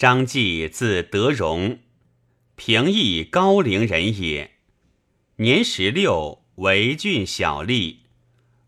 [0.00, 1.80] 张继字德荣，
[2.56, 4.52] 平邑高陵人也。
[5.36, 7.96] 年十六，为郡小吏，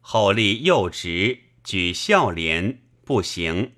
[0.00, 3.74] 后立右职，举孝廉，不行。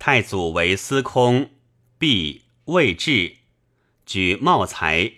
[0.00, 1.50] 太祖为司空，
[2.00, 3.36] 毕未至，
[4.04, 5.12] 举茂才，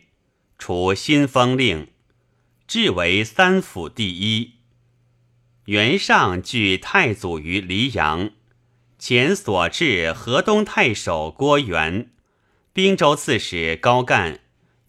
[0.59, 1.89] 除新封令，
[2.67, 4.57] 至为三府第一。
[5.65, 8.33] 袁尚据太祖于黎阳。
[8.99, 12.11] 前所至河东太守郭元、
[12.73, 14.41] 滨州刺史高干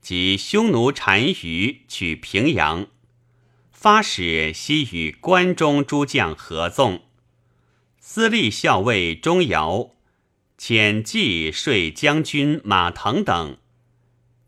[0.01, 2.87] 及匈奴单于取平阳，
[3.71, 7.03] 发使西与关中诸将合纵。
[7.99, 9.91] 司隶校尉钟繇
[10.57, 13.57] 遣计税将军马腾等，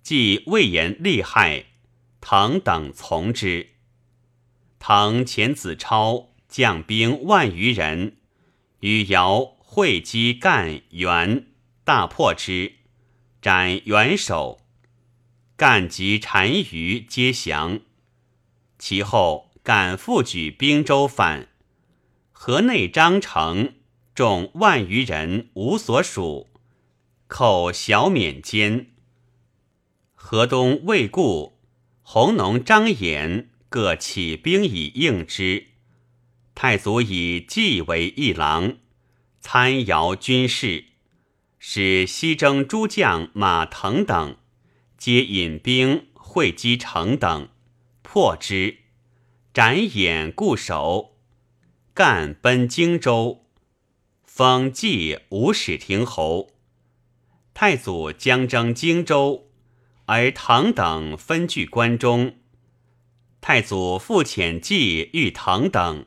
[0.02, 1.66] 即魏延利害，
[2.20, 3.70] 腾等从之。
[4.80, 8.18] 腾遣子超将兵万余人。
[8.80, 11.48] 与尧会稽干元
[11.86, 12.74] 大破之，
[13.42, 14.60] 斩元首。
[15.56, 17.80] 干及单于皆降。
[18.78, 21.48] 其后敢复举兵州反，
[22.34, 23.76] 河内张城
[24.14, 26.50] 众万余人无所属，
[27.28, 28.88] 寇小免监。
[30.14, 31.62] 河东魏固、
[32.02, 35.68] 弘农张衍各起兵以应之。
[36.54, 38.76] 太祖以继为一郎，
[39.42, 40.86] 参摇军事，
[41.58, 44.38] 使西征诸将马腾等，
[44.98, 47.50] 皆引兵会稽城等，
[48.04, 48.78] 破之，
[49.54, 51.18] 斩眼固守，
[51.94, 53.46] 干奔荆州，
[54.24, 56.52] 封继五使亭侯。
[57.54, 59.50] 太祖将征荆州，
[60.06, 62.38] 而唐等分据关中。
[63.42, 66.06] 太祖复遣继欲腾等。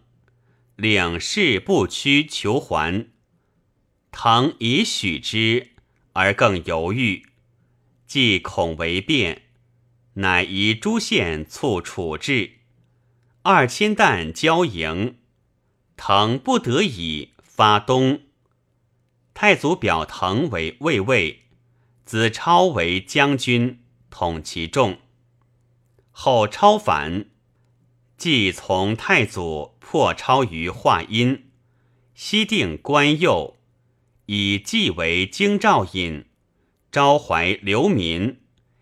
[0.77, 3.09] 领事不屈求还，
[4.17, 5.73] 腾以许之，
[6.13, 7.27] 而更犹豫，
[8.07, 9.43] 既恐为变，
[10.15, 12.53] 乃移诸县促处置。
[13.43, 15.17] 二千担交营，
[15.97, 18.21] 腾不得已发东。
[19.35, 21.41] 太祖表腾为卫尉，
[22.05, 23.81] 子超为将军，
[24.11, 24.99] 统其众。
[26.13, 27.27] 后超反。
[28.17, 31.51] 即从太祖破超于华阴，
[32.15, 33.54] 西定关右，
[34.27, 36.25] 以继为京兆尹，
[36.91, 38.41] 招怀流民，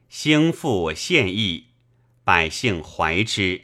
[0.08, 1.68] 兴复献邑，
[2.22, 3.62] 百姓怀之。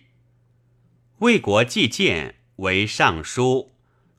[1.18, 3.72] 魏国季建为尚书，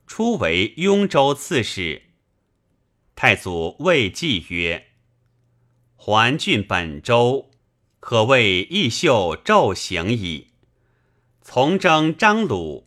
[0.06, 2.02] 初为雍州刺史。
[3.14, 4.86] 太祖谓季曰
[5.96, 7.50] ：“还郡本州，
[8.00, 10.46] 可谓义秀骤行矣。”
[11.42, 12.86] 从征张鲁，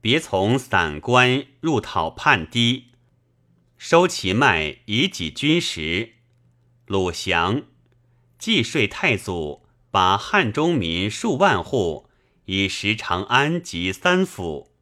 [0.00, 2.86] 别从散关入讨叛堤，
[3.78, 6.14] 收其脉以给军食。
[6.86, 7.62] 鲁祥，
[8.36, 12.10] 既税太祖，把汉中民数万户
[12.46, 14.72] 以食长安及三府。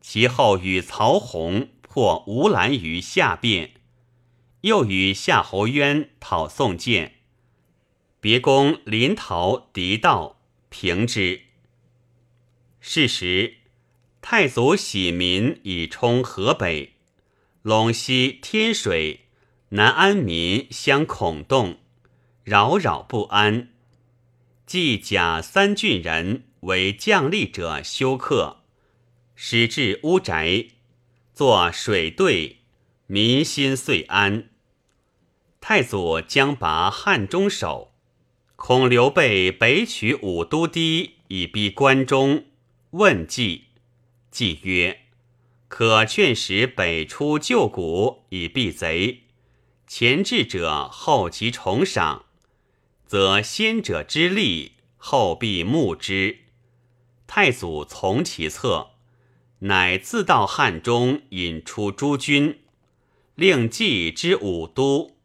[0.00, 3.72] 其后与曹洪破吴兰于下边，
[4.62, 7.16] 又与夏侯渊讨宋建，
[8.20, 10.40] 别攻临洮狄道，
[10.70, 11.42] 平之。
[12.80, 13.56] 是时，
[14.22, 16.95] 太祖喜民以充河北，
[17.66, 19.22] 陇西天水、
[19.70, 21.78] 南安民相恐动，
[22.44, 23.70] 扰扰不安。
[24.64, 28.58] 即假三郡人为将吏者休克，
[29.34, 30.66] 使至乌宅，
[31.34, 32.58] 作水队，
[33.08, 34.48] 民心遂安。
[35.60, 37.92] 太祖将拔汉中守，
[38.54, 42.44] 恐刘备北取武都堤以逼关中。
[42.90, 43.64] 问计，
[44.30, 45.00] 计曰
[45.68, 49.22] ：“可劝使北出旧谷以避贼。
[49.86, 52.26] 前至者后其重赏，
[53.06, 56.38] 则先者之利，后必慕之。”
[57.26, 58.90] 太祖从其策，
[59.60, 62.60] 乃自到汉中，引出诸军，
[63.34, 65.16] 令冀之武都，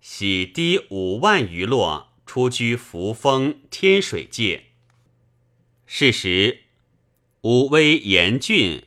[0.00, 4.66] 徙堤五万余落，出居扶风、天水界。
[5.86, 6.60] 是时。
[7.42, 8.82] 武威严峻、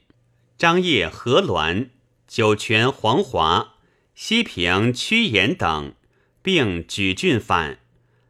[0.62, 1.90] 张掖河滦、
[2.28, 3.78] 酒泉黄华、
[4.14, 5.96] 西平屈延等，
[6.44, 7.80] 并举郡反，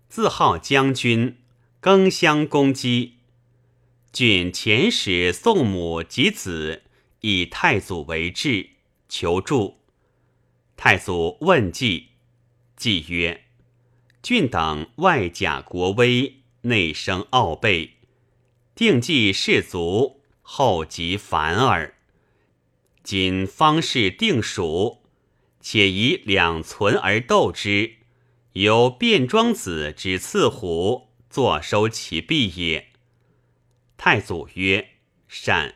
[0.07, 1.39] 自号将军，
[1.81, 3.17] 更相攻击。
[4.13, 6.83] 郡遣使宋母及子
[7.19, 8.69] 以太祖为质，
[9.09, 9.81] 求助。
[10.77, 12.11] 太祖问计，
[12.77, 13.43] 计曰
[14.23, 17.97] ：“郡等外假国威，内生傲备。”
[18.73, 21.97] 定计士卒，后及凡耳。
[23.03, 25.03] 今方士定蜀，
[25.59, 27.95] 且以两存而斗之，
[28.53, 32.89] 由卞庄子之刺虎，坐收其弊也。
[33.97, 34.89] 太祖曰
[35.27, 35.75] ：“善。”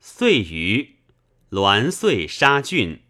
[0.00, 0.96] 遂于
[1.50, 3.02] 栾遂杀郡。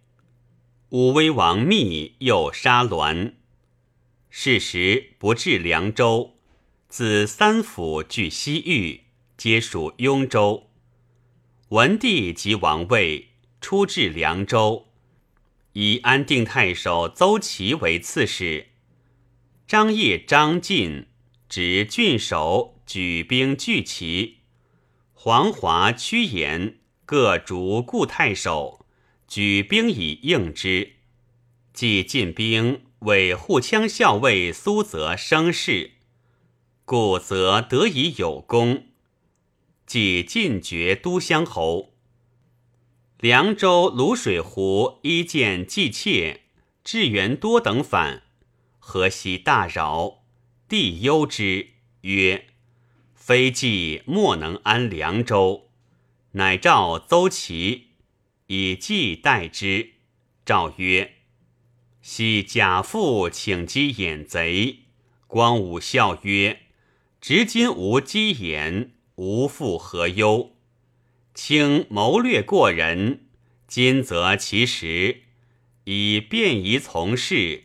[0.91, 3.35] 武威王密又杀栾。
[4.31, 6.37] 是时不至凉州，
[6.89, 9.05] 自三府据西域，
[9.37, 10.68] 皆属雍州。
[11.71, 13.29] 文帝即王位，
[13.61, 14.87] 出至凉州，
[15.75, 18.69] 以安定太守邹齐为刺史。
[19.67, 21.09] 张掖、张晋
[21.47, 24.39] 执郡守，举兵拒齐。
[25.13, 28.87] 黄华、屈延各逐故太守，
[29.27, 30.95] 举兵以应之。
[31.75, 32.83] 即进兵。
[33.03, 35.93] 为护羌校尉苏泽生事，
[36.85, 38.88] 故则得以有功。
[39.89, 41.95] 即进爵都乡侯。
[43.19, 46.43] 凉州卤水湖一见季妾，
[46.85, 48.23] 志元多等反，
[48.79, 50.23] 河西大扰，
[50.69, 51.71] 帝忧之，
[52.03, 52.49] 曰
[53.17, 55.71] ：“非季莫能安凉州。”
[56.33, 57.87] 乃召邹齐，
[58.49, 59.95] 以季代之。
[60.45, 61.15] 诏曰。
[62.03, 64.81] 昔贾父请击眼贼，
[65.27, 66.61] 光武笑曰
[67.21, 70.55] ：“直今无鸡眼，无复何忧？
[71.35, 73.27] 卿谋略过人，
[73.67, 75.23] 今则其实，
[75.83, 77.65] 以便宜从事，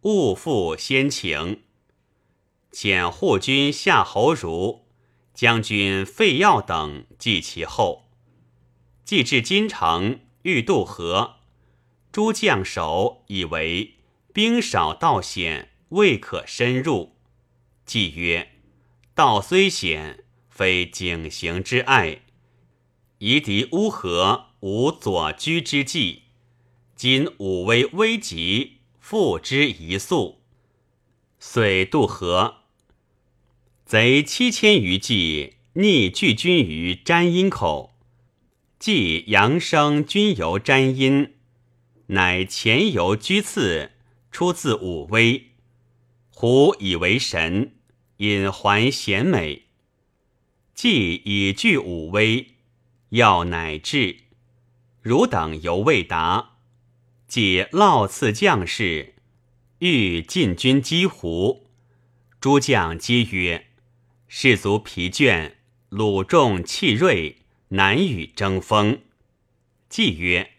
[0.00, 1.64] 勿负先情。
[2.72, 4.86] 遣护军夏侯儒、
[5.34, 8.08] 将军费耀等继其后，
[9.04, 11.34] 既至金城，欲渡河。”
[12.10, 13.96] 诸将守以为
[14.32, 17.16] 兵少道险，未可深入。
[17.84, 18.52] 既曰
[19.14, 20.24] ：“道虽险，
[20.54, 22.20] 非景行之爱。
[23.18, 26.22] 夷狄乌合，无左居之计。
[26.94, 30.42] 今武威危急，复之一粟。”
[31.40, 32.58] 遂渡河。
[33.84, 37.96] 贼七千余骑逆拒军于詹阴口，
[38.78, 41.34] 即扬声军由詹阴。
[42.06, 43.90] 乃前游居次，
[44.30, 45.50] 出自武威。
[46.30, 47.74] 胡以为神，
[48.18, 49.63] 引还贤美。
[50.74, 52.48] 既已具武威，
[53.10, 54.16] 要乃至。
[55.00, 56.56] 汝等犹未达，
[57.28, 59.14] 即烙赐将士，
[59.78, 61.68] 欲进军击胡。
[62.40, 63.66] 诸将皆曰
[64.28, 65.52] ：“士卒疲倦，
[65.88, 67.38] 鲁众气锐，
[67.68, 69.00] 难与争锋。”
[69.88, 70.50] 既曰。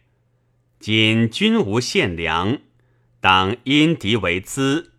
[0.79, 2.59] 今君无献粮，
[3.19, 4.91] 当因敌为资。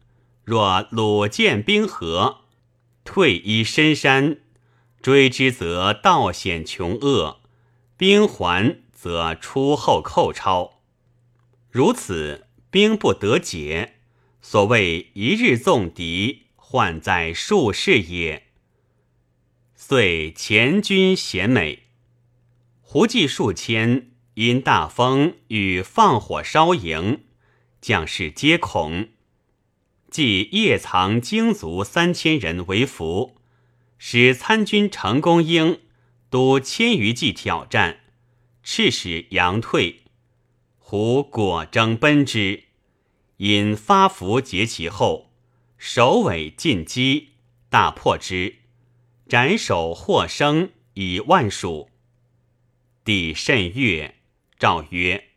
[0.44, 2.40] 若鲁见兵合，
[3.04, 4.38] 退依深山，
[5.06, 7.36] 追之则道险穷恶；
[7.96, 10.80] 兵还则出后寇超。
[11.70, 13.98] 如此，兵不得解。
[14.42, 18.48] 所谓一日纵敌，患在数世也。
[19.76, 21.84] 遂前军贤美，
[22.80, 24.10] 胡骑数千。
[24.34, 27.20] 因大风与放火烧营，
[27.80, 29.10] 将士皆恐。
[30.10, 33.36] 即夜藏精卒三千人为俘，
[33.98, 35.80] 使参军程公英
[36.30, 38.00] 督千余骑挑战，
[38.62, 40.02] 赤使杨退。
[40.78, 42.64] 胡果争奔之，
[43.38, 45.32] 因发符截其后，
[45.78, 47.30] 首尾进击，
[47.68, 48.56] 大破之，
[49.28, 51.90] 斩首获生以万数。
[53.04, 54.14] 帝甚悦。
[54.58, 55.32] 诏曰：“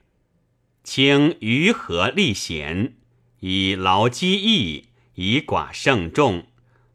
[0.81, 2.95] 卿于何立贤，
[3.41, 6.47] 以劳积役，以寡胜众，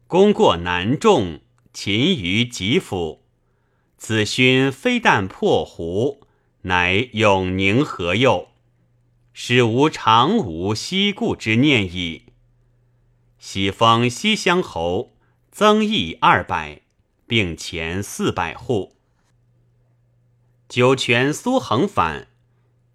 [0.07, 1.41] 功过难众，
[1.75, 3.21] 勤于己府。
[3.97, 6.21] 子勋非但破胡，
[6.61, 8.47] 乃永宁何佑，
[9.33, 12.27] 使无常无西顾之念矣。
[13.37, 15.17] 喜封西乡侯，
[15.51, 16.79] 增邑二百，
[17.27, 18.95] 并前四百户。”
[20.69, 22.29] 酒泉苏衡反，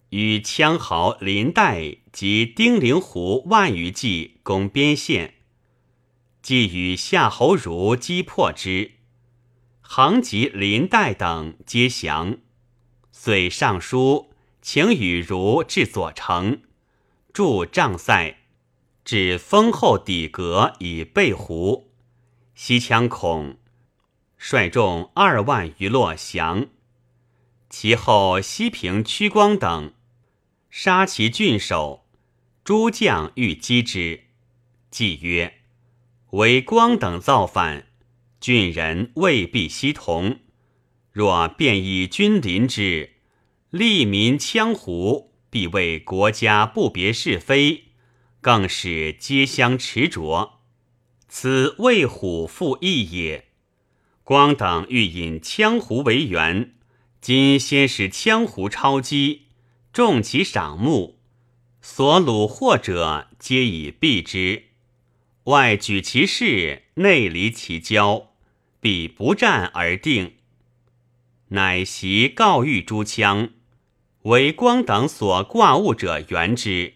[0.09, 5.35] 与羌豪林代及丁灵狐万余骑攻边县，
[6.43, 8.93] 即与夏侯儒击破之。
[9.81, 12.39] 衡及林代等皆降，
[13.11, 14.31] 遂上书
[14.63, 16.63] 请与儒至左城，
[17.33, 18.37] 驻帐塞，
[19.05, 21.91] 至丰厚底阁以备胡。
[22.55, 23.57] 西羌恐，
[24.37, 26.69] 率众二万余落降。
[27.69, 29.93] 其后，西平屈光等。
[30.71, 32.07] 杀其郡守，
[32.63, 34.25] 诸将欲击之，
[34.91, 35.60] 即曰
[36.31, 37.87] ：“为光等造反，
[38.41, 40.39] 郡人未必悉同。
[41.11, 43.15] 若便以军临之，
[43.71, 47.87] 利民羌胡，必为国家不别是非，
[48.41, 50.61] 更是皆相持着。
[51.29, 53.47] 此为虎复义也。
[54.23, 56.75] 光等欲引羌胡为援，
[57.21, 59.47] 今先使羌胡抄击，
[59.93, 61.19] 重其赏目，
[61.83, 64.70] 所虏获者皆以避之。
[65.45, 68.33] 外举其势，内离其交，
[68.81, 70.35] 必不战而定。
[71.49, 73.51] 乃袭告谕诸羌。
[74.25, 76.93] 为光等所挂物者援之，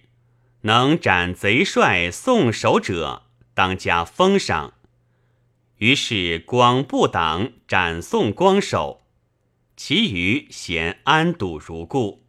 [0.60, 3.22] 能斩贼帅送首者，
[3.54, 4.74] 当加封赏。
[5.78, 9.06] 于是光不党斩送光首，
[9.74, 12.26] 其余咸安堵如故。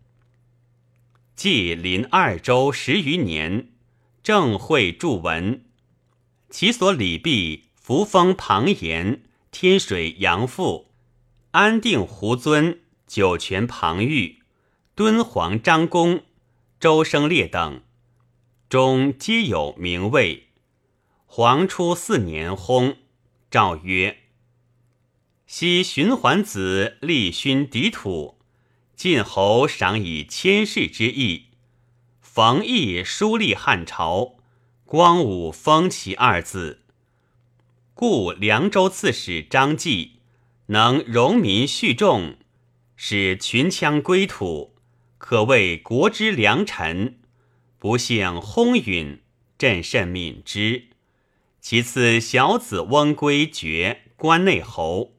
[1.36, 3.72] 既临二州十余年，
[4.24, 5.64] 正会著文，
[6.49, 10.91] 其所礼毕，扶风庞延，天水杨父，
[11.51, 14.39] 安定胡尊，酒泉庞玉。
[14.95, 16.23] 敦煌张公、
[16.79, 17.81] 周生烈等，
[18.69, 20.47] 中皆有名位。
[21.25, 22.95] 皇初四年薨，
[23.51, 24.19] 诏曰
[25.45, 28.37] ：“昔循环子立勋敌土，
[28.95, 31.47] 晋侯赏以千世之意。
[32.21, 34.35] 冯异书立汉朝，
[34.95, 36.79] 光武封其二字。
[37.93, 40.21] 故凉州刺史张继
[40.67, 42.37] 能容民恤众，
[42.95, 44.77] 使群羌归土。”
[45.19, 47.19] 可谓国之良臣，
[47.77, 49.19] 不幸轰允，
[49.57, 50.87] 朕甚悯之。
[51.59, 55.17] 其次，小子翁归爵关内侯。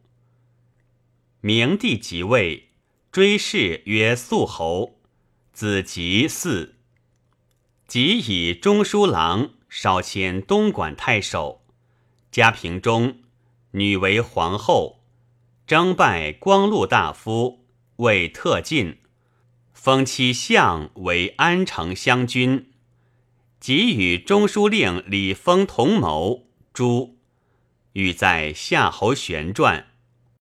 [1.42, 2.70] 明帝即位，
[3.12, 4.98] 追谥曰肃侯，
[5.52, 6.70] 子吉嗣。
[7.86, 11.62] 即以中书郎少迁东莞太守。
[12.30, 13.20] 嘉平中，
[13.72, 15.00] 女为皇后，
[15.66, 17.64] 征拜光禄大夫，
[17.96, 18.98] 为特进。
[19.72, 22.72] 封其相为安城乡君，
[23.60, 26.48] 即与中书令李丰同谋。
[26.72, 27.18] 诛，
[27.92, 29.86] 欲在夏侯玄传。